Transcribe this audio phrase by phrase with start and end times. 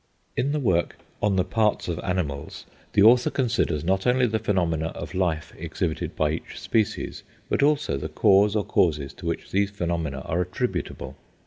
[0.35, 4.87] In the work "On the Parts of Animals," the author considers not only the phenomena
[4.95, 9.69] of life exhibited by each species, but also the cause or causes to which these
[9.69, 11.17] phenomena are attributable.